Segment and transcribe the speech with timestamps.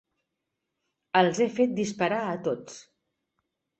[1.21, 2.81] Els he fet disparar a tots.